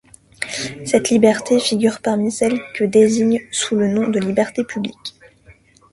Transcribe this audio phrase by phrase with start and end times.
[0.83, 5.13] Cette liberté figure parmi celles que désigne sous le nom de libertés publiques.